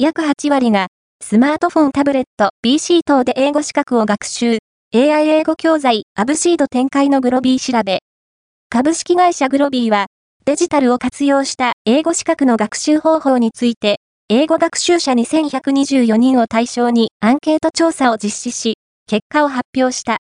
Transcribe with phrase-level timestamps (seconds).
[0.00, 0.86] 約8割が、
[1.20, 4.58] スマートフォン、タブレット、PC 等で英語資格を学習、
[4.94, 7.98] AI 英語教材、アブシード展開のグロビー調べ。
[8.70, 10.06] 株式会社グロビーは、
[10.44, 13.96] デジタルを活用した英語資格の学習方法について、
[14.28, 18.74] 英語学習者2124人を対象にアンケート調査を実施し、
[19.08, 20.16] 結果を発表した。